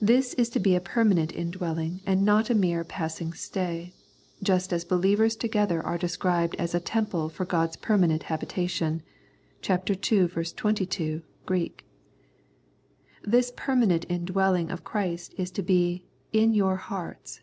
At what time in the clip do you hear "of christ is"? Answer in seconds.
14.68-15.52